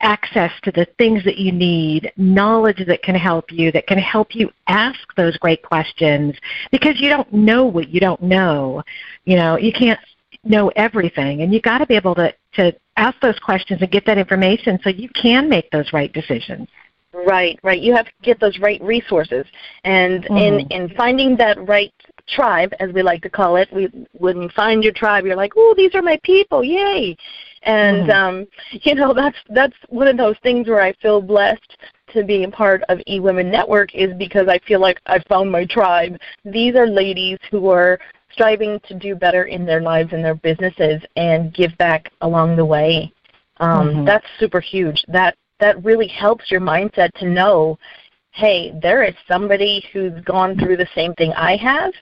[0.00, 4.34] access to the things that you need, knowledge that can help you, that can help
[4.34, 6.34] you ask those great questions
[6.70, 8.82] because you don't know what you don't know.
[9.24, 10.00] You know, you can't
[10.42, 14.04] know everything and you got to be able to to ask those questions and get
[14.06, 16.68] that information so you can make those right decisions.
[17.12, 17.80] Right, right.
[17.80, 19.44] You have to get those right resources,
[19.82, 20.36] and mm-hmm.
[20.36, 21.92] in in finding that right
[22.28, 25.52] tribe, as we like to call it, we when you find your tribe, you're like,
[25.56, 27.16] oh, these are my people, yay!
[27.64, 28.10] And mm-hmm.
[28.10, 28.46] um,
[28.82, 31.76] you know, that's that's one of those things where I feel blessed
[32.12, 35.50] to be a part of E Women Network is because I feel like I found
[35.50, 36.16] my tribe.
[36.44, 37.98] These are ladies who are
[38.32, 42.64] striving to do better in their lives and their businesses and give back along the
[42.64, 43.12] way.
[43.56, 44.04] Um, mm-hmm.
[44.04, 45.04] That's super huge.
[45.08, 47.78] That that really helps your mindset to know,
[48.32, 51.92] hey, there is somebody who's gone through the same thing I have,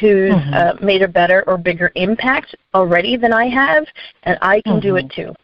[0.00, 0.54] who's mm-hmm.
[0.54, 3.86] uh, made a better or bigger impact already than I have,
[4.24, 4.80] and I can mm-hmm.
[4.80, 5.34] do it too.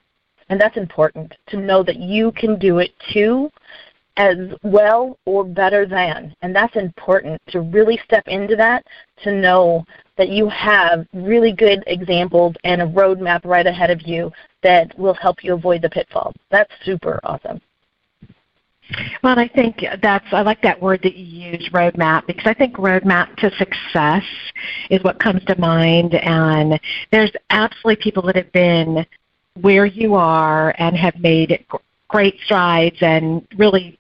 [0.49, 3.51] And that's important to know that you can do it too
[4.17, 6.35] as well or better than.
[6.43, 8.85] And that's important to really step into that
[9.23, 9.85] to know
[10.17, 14.31] that you have really good examples and a roadmap right ahead of you
[14.63, 16.35] that will help you avoid the pitfalls.
[16.51, 17.61] That's super awesome.
[19.23, 22.77] Well, I think that's I like that word that you use, roadmap, because I think
[22.77, 24.23] roadmap to success
[24.91, 26.15] is what comes to mind.
[26.15, 26.79] And
[27.11, 29.07] there's absolutely people that have been
[29.61, 31.65] where you are and have made
[32.09, 33.99] great strides and really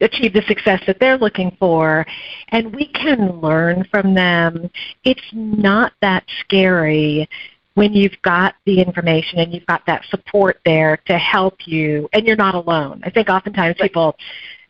[0.00, 2.06] achieve the success that they're looking for
[2.48, 4.70] and we can learn from them.
[5.04, 7.28] It's not that scary
[7.74, 12.26] when you've got the information and you've got that support there to help you and
[12.26, 13.00] you're not alone.
[13.04, 14.16] I think oftentimes people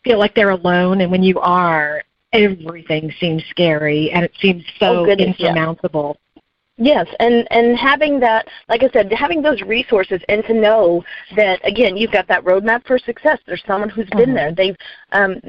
[0.05, 5.07] feel like they're alone and when you are everything seems scary and it seems so
[5.07, 6.19] oh, insurmountable
[6.77, 11.05] Yes, and and having that, like I said, having those resources and to know
[11.37, 13.39] that again, you've got that roadmap for success.
[13.47, 14.19] There's someone who's mm-hmm.
[14.19, 14.53] been there.
[14.53, 14.77] They've
[15.13, 15.41] um,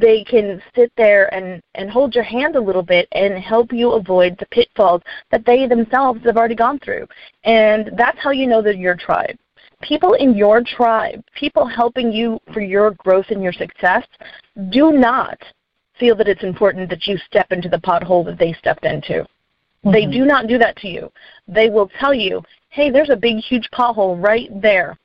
[0.00, 3.92] they can sit there and and hold your hand a little bit and help you
[3.92, 7.06] avoid the pitfalls that they themselves have already gone through.
[7.44, 9.36] And that's how you know that your tribe.
[9.82, 14.04] People in your tribe, people helping you for your growth and your success,
[14.70, 15.38] do not
[16.00, 19.24] feel that it's important that you step into the pothole that they stepped into.
[19.84, 19.92] Mm-hmm.
[19.92, 21.10] They do not do that to you.
[21.48, 24.96] They will tell you, hey, there's a big, huge pothole right there.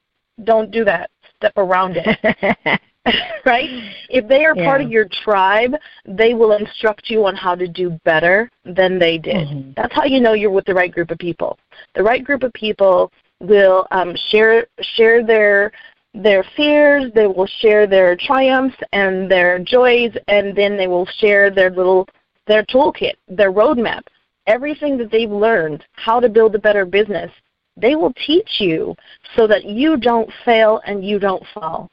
[0.43, 1.09] Don't do that.
[1.37, 2.79] Step around it.
[3.45, 3.69] right?
[4.09, 4.65] If they are yeah.
[4.65, 5.73] part of your tribe,
[6.05, 9.47] they will instruct you on how to do better than they did.
[9.47, 9.71] Mm-hmm.
[9.75, 11.57] That's how you know you're with the right group of people.
[11.95, 15.71] The right group of people will um, share share their
[16.13, 21.51] their fears, they will share their triumphs and their joys, and then they will share
[21.51, 22.07] their little
[22.47, 24.01] their toolkit, their roadmap
[24.47, 27.31] everything that they've learned, how to build a better business,
[27.75, 28.95] they will teach you
[29.35, 31.89] so that you don't fail and you don't fall.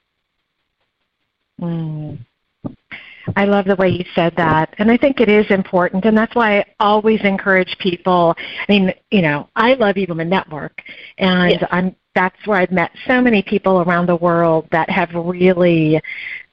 [1.61, 2.19] Mm.
[3.37, 4.75] I love the way you said that.
[4.79, 6.05] And I think it is important.
[6.05, 8.35] And that's why I always encourage people.
[8.37, 10.83] I mean, you know, I love eWomen Network.
[11.19, 11.65] And yes.
[11.71, 16.01] I'm, that's where I've met so many people around the world that have really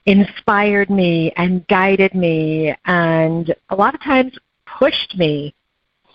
[0.05, 4.35] inspired me and guided me and a lot of times
[4.65, 5.53] pushed me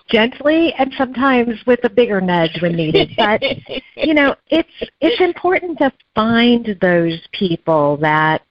[0.09, 3.11] gently and sometimes with a bigger nudge when needed.
[3.17, 3.43] But
[3.97, 4.69] you know, it's
[5.01, 8.43] it's important to find those people that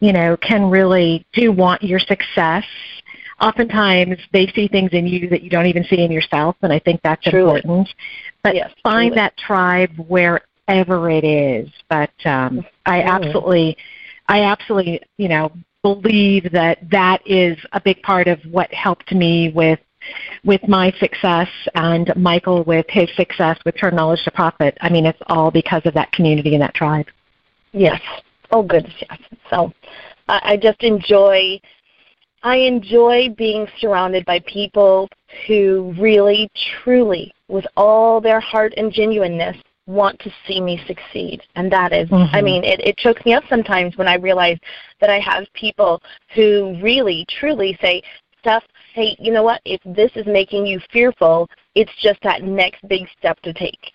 [0.00, 2.64] you know can really do want your success.
[3.40, 6.78] Oftentimes, they see things in you that you don't even see in yourself, and I
[6.78, 7.56] think that's truly.
[7.56, 7.88] important.
[8.42, 9.16] But yes, find truly.
[9.16, 11.68] that tribe wherever it is.
[11.88, 13.76] But um, I absolutely,
[14.28, 15.50] I absolutely, you know,
[15.82, 19.78] believe that that is a big part of what helped me with
[20.44, 24.76] with my success and Michael with his success with Turn Knowledge to Profit.
[24.80, 27.06] I mean, it's all because of that community and that tribe.
[27.72, 28.00] Yes.
[28.50, 29.18] Oh, goodness, Yes.
[29.50, 29.72] So
[30.28, 31.60] I I just enjoy.
[32.42, 35.08] I enjoy being surrounded by people
[35.46, 36.50] who really,
[36.82, 41.42] truly, with all their heart and genuineness, want to see me succeed.
[41.56, 42.34] And that is, mm-hmm.
[42.34, 44.58] I mean, it, it chokes me up sometimes when I realize
[45.00, 46.02] that I have people
[46.34, 48.02] who really, truly say,
[48.40, 48.64] Steph,
[48.94, 49.60] hey, you know what?
[49.64, 53.92] If this is making you fearful, it's just that next big step to take.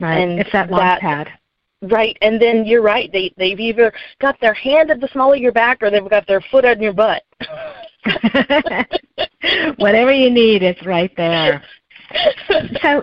[0.00, 0.18] Right.
[0.18, 1.28] And it's that launch pad.
[1.82, 3.12] Right, and then you're right.
[3.12, 6.26] They they've either got their hand at the small of your back or they've got
[6.26, 7.22] their foot on your butt.
[9.76, 11.62] Whatever you need it's right there.
[12.82, 13.02] So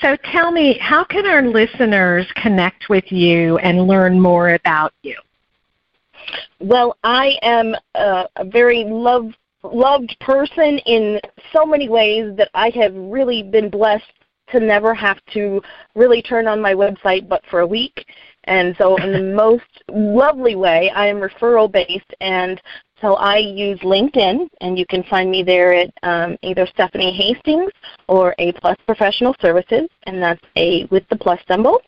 [0.00, 5.16] so tell me, how can our listeners connect with you and learn more about you?
[6.60, 11.20] Well, I am a, a very loved loved person in
[11.52, 14.04] so many ways that I have really been blessed
[14.50, 15.60] to never have to
[15.94, 18.06] really turn on my website but for a week.
[18.44, 22.60] And so, in the most lovely way, I am referral based, and
[23.00, 27.70] so I use LinkedIn, and you can find me there at um, either Stephanie Hastings
[28.08, 31.80] or A Plus Professional Services, and that's A with the plus symbol.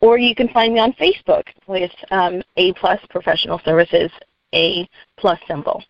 [0.00, 4.10] Or you can find me on Facebook with um, A Plus Professional Services,
[4.54, 5.82] A plus symbol.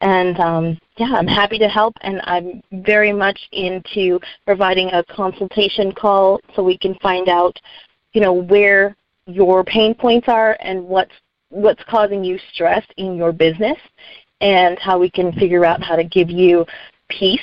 [0.00, 5.92] And um, yeah, I'm happy to help, and I'm very much into providing a consultation
[5.92, 7.58] call so we can find out,
[8.12, 11.12] you know, where your pain points are and what's
[11.50, 13.76] what's causing you stress in your business,
[14.40, 16.64] and how we can figure out how to give you
[17.08, 17.40] peace,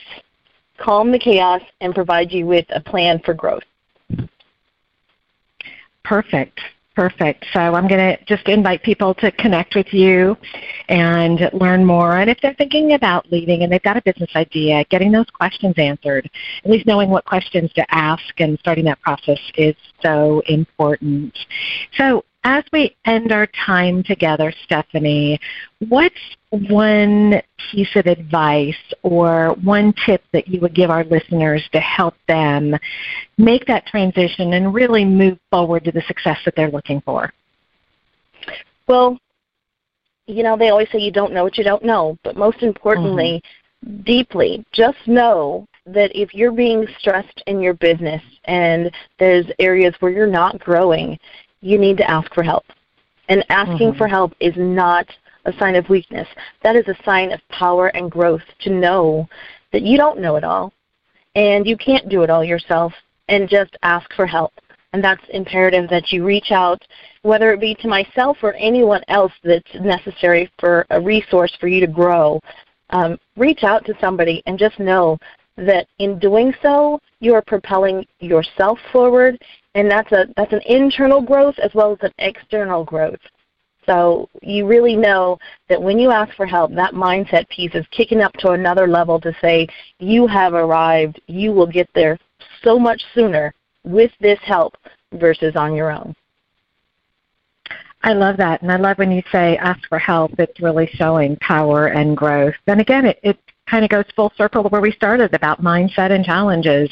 [0.78, 3.64] calm the chaos, and provide you with a plan for growth.
[6.04, 6.60] Perfect.
[6.98, 7.46] Perfect.
[7.54, 10.36] So I'm going to just invite people to connect with you
[10.90, 12.18] and learn more.
[12.18, 15.76] And if they're thinking about leaving and they've got a business idea, getting those questions
[15.78, 16.28] answered,
[16.66, 21.38] at least knowing what questions to ask and starting that process is so important.
[22.00, 25.38] So as we end our time together, Stephanie,
[25.90, 26.16] what's
[26.50, 32.14] one piece of advice or one tip that you would give our listeners to help
[32.30, 32.74] them
[33.38, 37.34] make that transition and really move forward to the success that they're looking for?
[38.88, 39.20] Well,
[40.26, 43.44] you know, they always say you don't know what you don't know, but most importantly,
[43.86, 44.04] mm-hmm.
[44.04, 50.12] deeply, just know that if you're being stressed in your business and there's areas where
[50.14, 51.18] you're not growing,
[51.62, 52.66] you need to ask for help.
[53.30, 53.98] And asking mm-hmm.
[53.98, 55.08] for help is not
[55.46, 56.28] a sign of weakness.
[56.64, 59.28] That is a sign of power and growth to know
[59.72, 60.74] that you don't know it all
[61.36, 62.94] and you can't do it all yourself
[63.30, 64.54] and just ask for help.
[64.94, 66.82] And that's imperative that you reach out,
[67.22, 71.82] whether it be to myself or anyone else that's necessary for a resource for you
[71.82, 72.40] to grow.
[72.92, 75.18] Um, reach out to somebody and just know
[75.58, 79.38] that in doing so, you are propelling yourself forward,
[79.78, 83.20] and that's a that's an internal growth as well as an external growth.
[83.86, 85.38] So you really know
[85.70, 89.22] that when you ask for help, that mindset piece is kicking up to another level
[89.22, 89.68] to say,
[90.00, 92.18] you have arrived, you will get there
[92.64, 93.54] so much sooner
[93.86, 94.76] with this help
[95.14, 96.14] versus on your own.
[98.04, 98.62] I love that.
[98.62, 100.32] And I love when you say ask for help.
[100.38, 102.56] It's really showing power and growth.
[102.66, 106.12] And again, it, it kind of goes full circle to where we started about mindset
[106.12, 106.90] and challenges.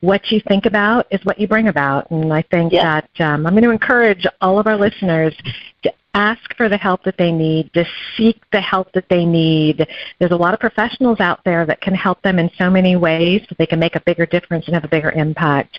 [0.00, 2.10] What you think about is what you bring about.
[2.10, 3.00] And I think yeah.
[3.00, 5.34] that um, I'm going to encourage all of our listeners
[5.82, 7.84] to ask for the help that they need, to
[8.16, 9.86] seek the help that they need.
[10.18, 13.42] There's a lot of professionals out there that can help them in so many ways
[13.48, 15.78] that they can make a bigger difference and have a bigger impact.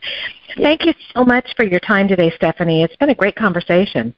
[0.57, 2.83] Thank you so much for your time today, Stephanie.
[2.83, 4.13] It's been a great conversation.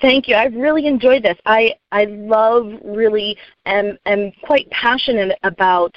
[0.00, 0.34] Thank you.
[0.34, 1.38] I've really enjoyed this.
[1.46, 5.96] I I love really am am quite passionate about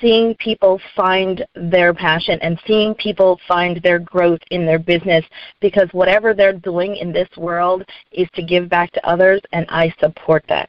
[0.00, 5.24] seeing people find their passion and seeing people find their growth in their business
[5.60, 9.94] because whatever they're doing in this world is to give back to others and I
[10.00, 10.68] support that.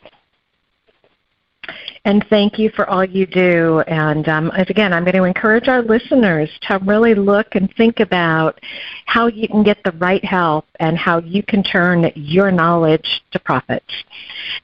[2.06, 3.82] And thank you for all you do.
[3.88, 8.60] And um, again, I'm going to encourage our listeners to really look and think about
[9.06, 13.40] how you can get the right help and how you can turn your knowledge to
[13.40, 13.84] profit.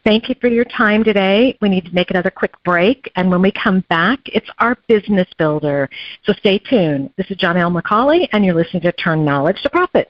[0.04, 1.58] Thank you for your time today.
[1.62, 3.12] We need to make another quick break.
[3.16, 5.89] And when we come back, it's our business builder.
[6.24, 7.12] So stay tuned.
[7.18, 10.10] This is Janelle McCauley, and you're listening to Turn Knowledge to Profit.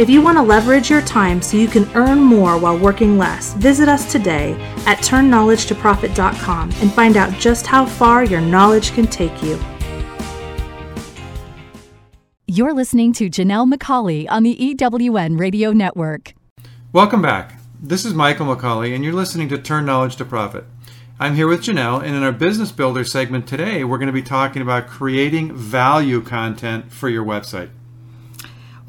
[0.00, 3.52] If you want to leverage your time so you can earn more while working less,
[3.52, 4.54] visit us today
[4.86, 9.60] at turnknowledgetoprofit.com and find out just how far your knowledge can take you.
[12.46, 16.32] You're listening to Janelle McCauley on the EWN Radio Network.
[16.94, 17.60] Welcome back.
[17.78, 20.64] This is Michael McCauley, and you're listening to Turn Knowledge to Profit.
[21.18, 24.22] I'm here with Janelle, and in our Business Builder segment today, we're going to be
[24.22, 27.68] talking about creating value content for your website.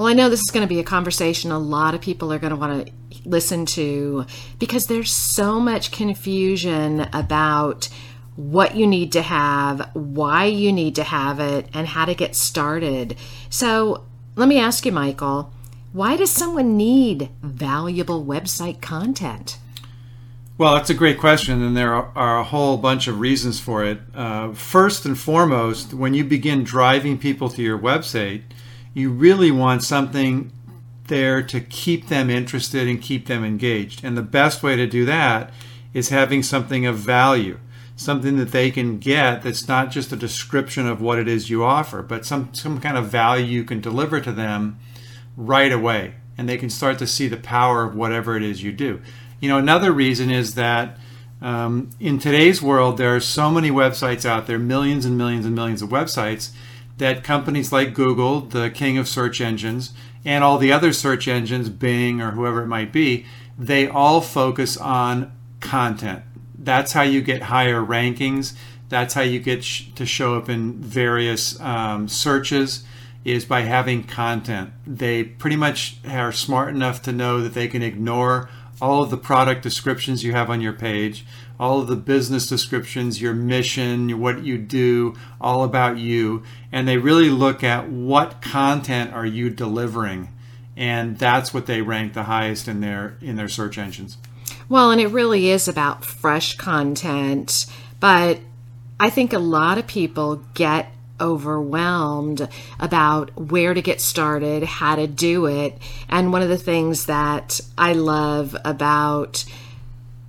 [0.02, 2.39] Well, I know this is going to be a conversation a lot of people are
[2.39, 2.93] going to want to
[3.24, 4.26] listen to
[4.58, 7.88] because there's so much confusion about
[8.36, 12.36] what you need to have, why you need to have it, and how to get
[12.36, 13.16] started.
[13.52, 14.04] So,
[14.36, 15.54] let me ask you, Michael,
[15.93, 19.60] why does someone need valuable website content?
[20.58, 23.99] Well, that's a great question, and there are a whole bunch of reasons for it.
[24.16, 28.41] Uh, first and foremost, when you begin driving people to your website,
[28.94, 30.52] you really want something
[31.08, 34.04] there to keep them interested and keep them engaged.
[34.04, 35.52] And the best way to do that
[35.94, 37.60] is having something of value,
[37.96, 41.64] something that they can get that's not just a description of what it is you
[41.64, 44.80] offer, but some, some kind of value you can deliver to them
[45.36, 46.16] right away.
[46.38, 49.02] And they can start to see the power of whatever it is you do.
[49.39, 50.98] You know, another reason is that
[51.42, 55.56] um, in today's world, there are so many websites out there, millions and millions and
[55.56, 56.52] millions of websites
[57.02, 59.91] that companies like Google, the king of search engines,
[60.24, 63.26] and all the other search engines, Bing or whoever it might be,
[63.58, 65.32] they all focus on
[65.62, 66.22] content.
[66.56, 68.54] That's how you get higher rankings.
[68.88, 72.84] That's how you get sh- to show up in various um, searches
[73.26, 74.70] is by having content.
[74.86, 78.47] They pretty much are smart enough to know that they can ignore
[78.80, 81.26] all of the product descriptions you have on your page,
[81.62, 86.41] all of the business descriptions, your mission, what you do, all about you,
[86.72, 90.28] and they really look at what content are you delivering,
[90.76, 94.18] and that's what they rank the highest in their in their search engines.
[94.70, 97.68] Well, and it really is about fresh content,
[97.99, 98.39] but
[98.99, 102.49] I think a lot of people get overwhelmed
[102.80, 105.78] about where to get started, how to do it.
[106.09, 109.45] And one of the things that I love about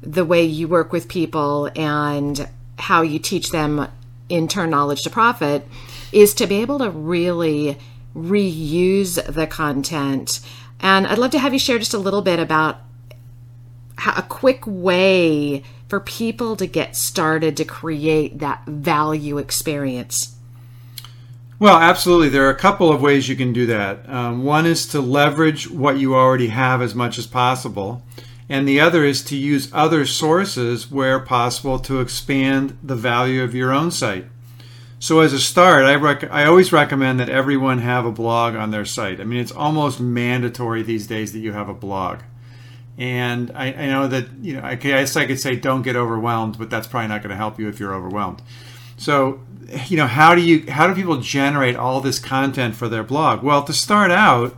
[0.03, 2.49] the way you work with people and
[2.79, 3.89] how you teach them
[4.29, 5.67] in turn knowledge to profit
[6.11, 7.79] is to be able to really
[8.15, 10.41] reuse the content.
[10.81, 12.81] And I'd love to have you share just a little bit about
[13.97, 20.37] how, a quick way for people to get started to create that value experience.
[21.59, 22.29] Well, absolutely.
[22.29, 24.09] There are a couple of ways you can do that.
[24.09, 28.03] Um, one is to leverage what you already have as much as possible
[28.49, 33.55] and the other is to use other sources where possible to expand the value of
[33.55, 34.27] your own site.
[34.99, 38.71] So, as a start, I, rec- I always recommend that everyone have a blog on
[38.71, 39.21] their site.
[39.21, 42.21] I mean, it's almost mandatory these days that you have a blog.
[42.99, 46.57] And I, I know that, you know, I guess I could say don't get overwhelmed,
[46.59, 48.43] but that's probably not going to help you if you're overwhelmed.
[48.97, 49.41] So,
[49.87, 53.43] you know, how do you how do people generate all this content for their blog?
[53.43, 54.55] Well, to start out,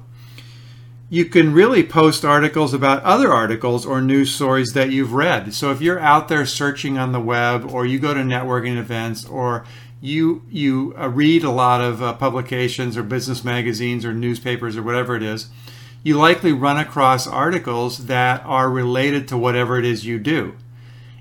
[1.11, 5.53] you can really post articles about other articles or news stories that you've read.
[5.55, 9.25] So if you're out there searching on the web or you go to networking events
[9.27, 9.65] or
[10.01, 14.83] you you uh, read a lot of uh, publications or business magazines or newspapers or
[14.83, 15.49] whatever it is,
[16.03, 20.55] you likely run across articles that are related to whatever it is you do.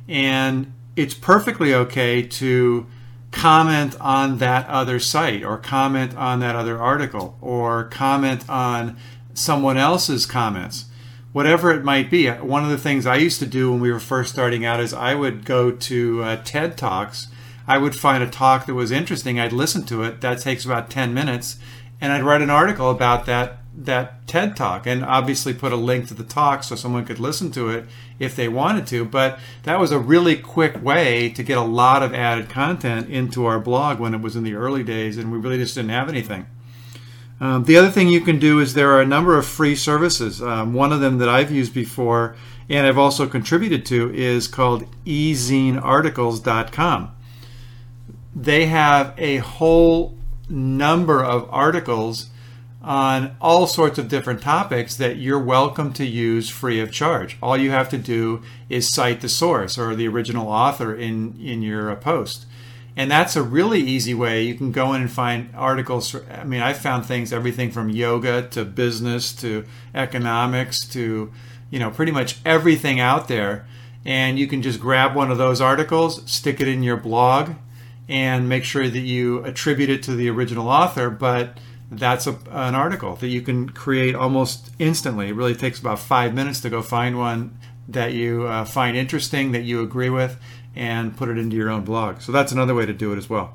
[0.08, 2.86] And it's perfectly okay to
[3.32, 8.98] comment on that other site or comment on that other article or comment on
[9.34, 10.86] someone else's comments,
[11.32, 12.30] whatever it might be.
[12.30, 14.94] One of the things I used to do when we were first starting out is
[14.94, 17.28] I would go to uh, TED Talks.
[17.68, 19.40] I would find a talk that was interesting.
[19.40, 20.22] I'd listen to it.
[20.22, 21.58] That takes about 10 minutes.
[22.02, 26.08] And I'd write an article about that that TED talk and obviously put a link
[26.08, 27.86] to the talk so someone could listen to it
[28.20, 29.04] if they wanted to.
[29.04, 33.46] But that was a really quick way to get a lot of added content into
[33.46, 36.10] our blog when it was in the early days and we really just didn't have
[36.10, 36.46] anything.
[37.40, 40.42] Um, the other thing you can do is there are a number of free services.
[40.42, 42.36] Um, one of them that I've used before
[42.70, 47.16] and I've also contributed to is called ezinearticles.com.
[48.36, 50.18] They have a whole
[50.50, 52.30] number of articles
[52.82, 57.38] on all sorts of different topics that you're welcome to use free of charge.
[57.42, 61.62] All you have to do is cite the source or the original author in, in
[61.62, 62.46] your uh, post.
[62.96, 64.44] And that's a really easy way.
[64.44, 66.16] You can go in and find articles.
[66.30, 69.66] I mean, I found things everything from yoga to business to
[69.96, 71.32] economics to,
[71.72, 73.68] you know, pretty much everything out there.
[74.06, 77.54] And you can just grab one of those articles, stick it in your blog,
[78.08, 81.10] and make sure that you attribute it to the original author.
[81.10, 81.58] But
[81.90, 85.30] that's a, an article that you can create almost instantly.
[85.30, 89.52] It really takes about five minutes to go find one that you uh, find interesting,
[89.52, 90.38] that you agree with,
[90.76, 92.22] and put it into your own blog.
[92.22, 93.54] So that's another way to do it as well.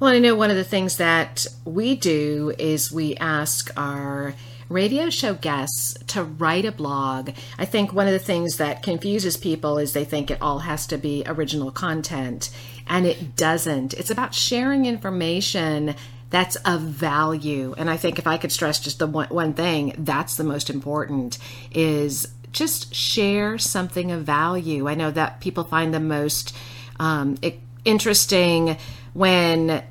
[0.00, 4.34] Well, I know one of the things that we do is we ask our
[4.68, 7.30] radio show guests to write a blog.
[7.58, 10.86] I think one of the things that confuses people is they think it all has
[10.88, 12.50] to be original content,
[12.88, 13.94] and it doesn't.
[13.94, 15.94] It's about sharing information
[16.30, 17.74] that's of value.
[17.76, 20.70] And I think if I could stress just the one, one thing, that's the most
[20.70, 21.38] important
[21.70, 24.88] is just share something of value.
[24.88, 26.54] I know that people find the most
[27.00, 27.36] um,
[27.84, 28.76] interesting
[29.14, 29.82] when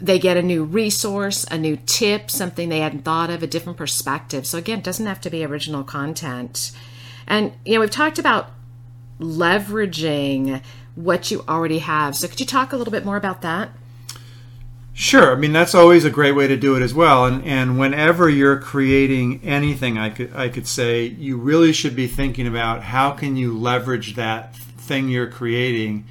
[0.00, 3.78] they get a new resource, a new tip, something they hadn't thought of, a different
[3.78, 4.46] perspective.
[4.46, 6.72] So again, it doesn't have to be original content.
[7.26, 8.50] And you know, we've talked about
[9.18, 10.62] leveraging
[10.94, 12.16] what you already have.
[12.16, 13.70] So could you talk a little bit more about that?
[15.00, 15.32] Sure.
[15.32, 17.24] I mean, that's always a great way to do it as well.
[17.24, 22.06] And, and whenever you're creating anything, I could, I could say you really should be
[22.06, 26.04] thinking about how can you leverage that thing you're creating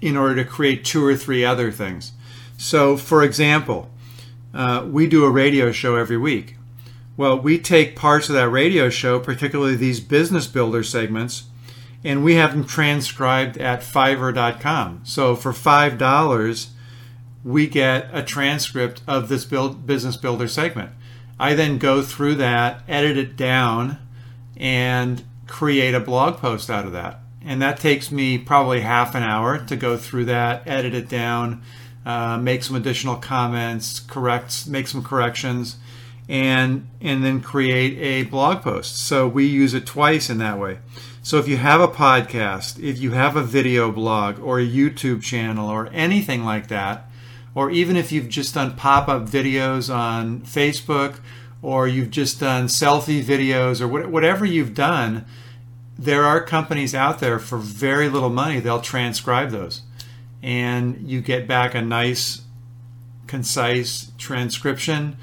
[0.00, 2.12] in order to create two or three other things.
[2.56, 3.90] So, for example,
[4.54, 6.54] uh, we do a radio show every week.
[7.16, 11.46] Well, we take parts of that radio show, particularly these business builder segments,
[12.04, 15.00] and we have them transcribed at fiverr.com.
[15.02, 16.68] So for $5,
[17.44, 20.90] we get a transcript of this build, business builder segment.
[21.38, 23.98] I then go through that, edit it down,
[24.56, 27.20] and create a blog post out of that.
[27.44, 31.62] And that takes me probably half an hour to go through that, edit it down,
[32.06, 35.76] uh, make some additional comments, correct, make some corrections,
[36.28, 38.96] and and then create a blog post.
[38.96, 40.78] So we use it twice in that way.
[41.22, 45.22] So if you have a podcast, if you have a video blog or a YouTube
[45.22, 47.08] channel or anything like that,
[47.54, 51.20] or even if you've just done pop up videos on Facebook
[51.60, 55.24] or you've just done selfie videos or whatever you've done,
[55.98, 59.82] there are companies out there for very little money, they'll transcribe those.
[60.42, 62.42] And you get back a nice,
[63.28, 65.16] concise transcription.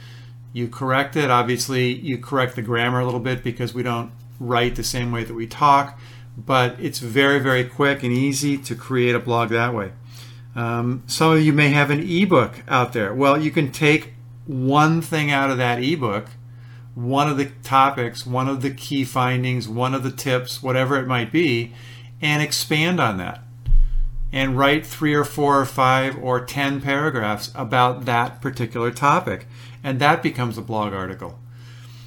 [0.53, 1.30] You correct it.
[1.30, 5.25] Obviously, you correct the grammar a little bit because we don't write the same way
[5.25, 5.99] that we talk,
[6.38, 9.91] but it's very, very quick and easy to create a blog that way.
[10.56, 13.14] Um, some of you may have an ebook out there.
[13.14, 14.14] Well, you can take
[14.45, 16.28] one thing out of that ebook,
[16.95, 21.08] one of the topics, one of the key findings, one of the tips, whatever it
[21.08, 21.74] might be,
[22.22, 23.41] and expand on that.
[24.32, 29.47] And write three or four or five or ten paragraphs about that particular topic.
[29.84, 31.39] And that becomes a blog article.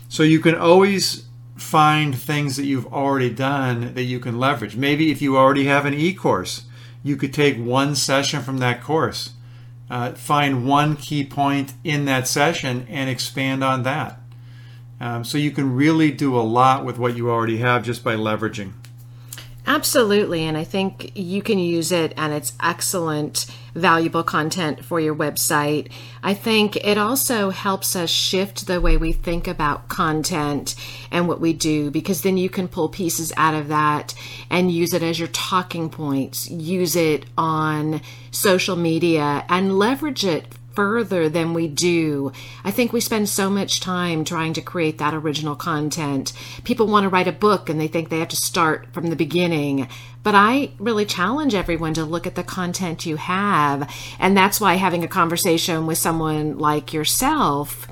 [0.08, 1.24] So you can always
[1.56, 4.76] find things that you've already done that you can leverage.
[4.76, 6.64] Maybe if you already have an e course
[7.02, 9.30] you could take one session from that course,
[9.90, 14.20] uh, find one key point in that session, and expand on that.
[15.00, 18.14] Um, so you can really do a lot with what you already have just by
[18.14, 18.72] leveraging.
[19.66, 20.44] Absolutely.
[20.44, 25.90] And I think you can use it and it's excellent, valuable content for your website.
[26.22, 30.74] I think it also helps us shift the way we think about content
[31.10, 34.14] and what we do because then you can pull pieces out of that
[34.50, 38.00] and use it as your talking points, use it on
[38.30, 42.32] social media and leverage it further than we do.
[42.64, 46.32] I think we spend so much time trying to create that original content.
[46.64, 49.16] People want to write a book and they think they have to start from the
[49.16, 49.88] beginning.
[50.22, 53.90] But I really challenge everyone to look at the content you have.
[54.18, 57.86] And that's why having a conversation with someone like yourself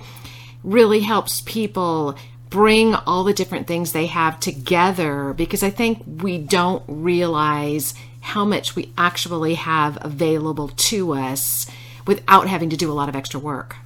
[0.62, 2.16] really helps people
[2.50, 8.44] bring all the different things they have together because I think we don't realize how
[8.44, 11.66] much we actually have available to us
[12.10, 13.76] without having to do a lot of extra work.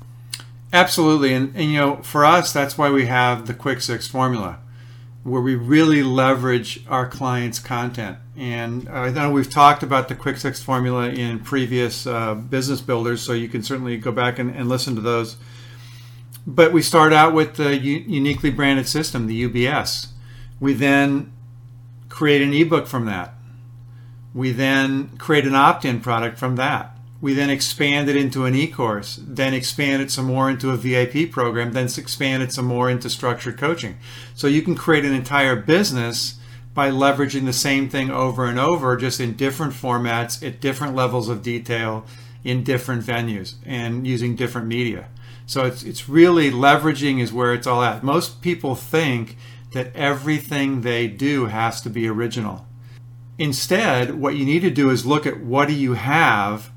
[0.72, 4.60] Absolutely, and, and you know, for us, that's why we have the Quick Six formula,
[5.24, 8.16] where we really leverage our clients' content.
[8.34, 13.20] And I know we've talked about the Quick Six formula in previous uh, business builders,
[13.20, 15.36] so you can certainly go back and, and, listen to those.
[16.46, 20.06] But we start out with the u- uniquely branded system, the UBS.
[20.60, 21.30] We then
[22.08, 23.34] create an ebook from that.
[24.32, 28.54] We then create an opt in product from that we then expand it into an
[28.54, 32.90] e-course, then expand it some more into a VIP program, then expand it some more
[32.90, 33.96] into structured coaching.
[34.34, 36.38] So you can create an entire business
[36.74, 41.28] by leveraging the same thing over and over, just in different formats, at different levels
[41.28, 42.04] of detail,
[42.42, 45.08] in different venues, and using different media.
[45.46, 48.02] So it's it's really leveraging is where it's all at.
[48.02, 49.36] Most people think
[49.72, 52.66] that everything they do has to be original.
[53.38, 56.70] Instead, what you need to do is look at what do you have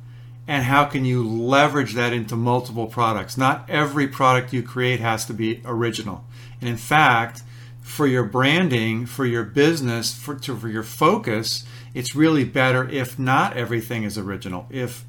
[0.47, 3.37] and how can you leverage that into multiple products.
[3.37, 6.23] Not every product you create has to be original.
[6.61, 7.43] And in fact,
[7.81, 13.19] for your branding, for your business, for, to, for your focus, it's really better if
[13.19, 14.67] not everything is original.
[14.69, 15.03] If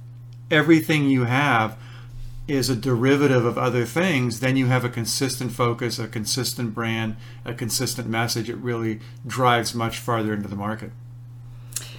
[0.50, 1.78] everything you have
[2.48, 7.16] is a derivative of other things, then you have a consistent focus, a consistent brand,
[7.44, 8.48] a consistent message.
[8.48, 10.90] It really drives much farther into the market.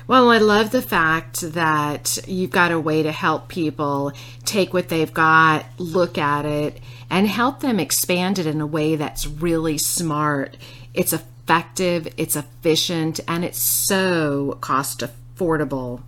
[0.10, 4.12] Well, I love the fact that you've got a way to help people
[4.44, 6.80] take what they've got, look at it,
[7.12, 10.58] and help them expand it in a way that's really smart.
[10.96, 16.02] It's effective, it's efficient, and it's so cost affordable.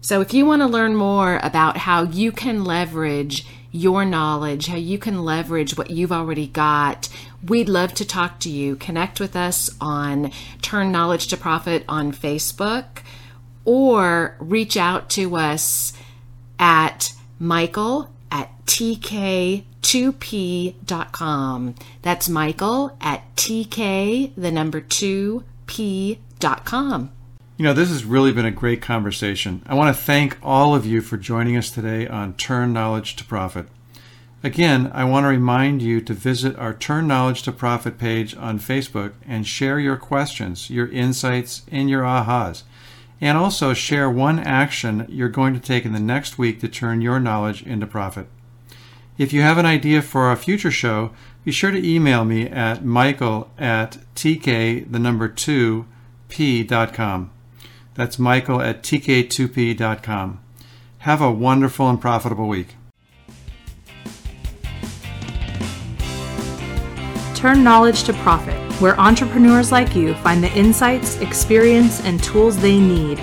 [0.00, 4.76] So, if you want to learn more about how you can leverage your knowledge, how
[4.76, 7.08] you can leverage what you've already got,
[7.42, 8.76] we'd love to talk to you.
[8.76, 12.98] Connect with us on Turn Knowledge to Profit on Facebook
[13.64, 15.94] or reach out to us
[16.58, 19.64] at Michael at tk2p.com.
[22.02, 25.42] That's Michael at tk, the number 2p.com.
[27.58, 29.62] You know, this has really been a great conversation.
[29.66, 33.24] I want to thank all of you for joining us today on Turn Knowledge to
[33.24, 33.66] Profit.
[34.42, 38.58] Again, I want to remind you to visit our Turn Knowledge to Profit page on
[38.58, 42.62] Facebook and share your questions, your insights, and your ahas.
[43.20, 47.02] And also share one action you're going to take in the next week to turn
[47.02, 48.28] your knowledge into profit.
[49.18, 51.10] If you have an idea for a future show,
[51.44, 55.86] be sure to email me at michael at tk, the number 2,
[56.30, 57.30] p.com.
[57.94, 60.40] That's michael at tk2p.com.
[60.98, 62.76] Have a wonderful and profitable week.
[67.34, 72.78] Turn knowledge to profit, where entrepreneurs like you find the insights, experience, and tools they
[72.78, 73.20] need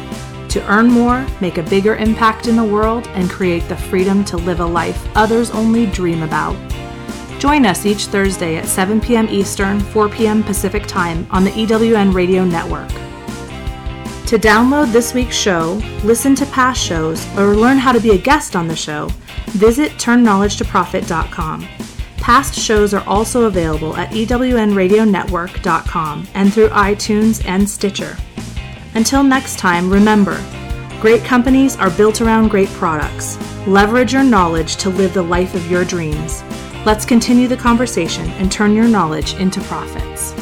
[0.50, 4.36] to earn more, make a bigger impact in the world, and create the freedom to
[4.36, 6.58] live a life others only dream about.
[7.40, 9.30] Join us each Thursday at 7 p.m.
[9.30, 10.44] Eastern, 4 p.m.
[10.44, 12.92] Pacific Time on the EWN Radio Network.
[14.30, 18.18] To download this week's show, listen to past shows, or learn how to be a
[18.20, 19.10] guest on the show,
[19.48, 21.68] visit turnknowledgetoprofit.com.
[22.18, 28.16] Past shows are also available at ewnradionetwork.com and through iTunes and Stitcher.
[28.94, 30.40] Until next time, remember
[31.02, 33.40] great companies are built around great products.
[33.66, 36.44] Leverage your knowledge to live the life of your dreams.
[36.86, 40.39] Let's continue the conversation and turn your knowledge into profits.